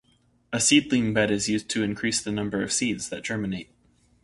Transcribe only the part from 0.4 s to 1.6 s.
A seedling bed is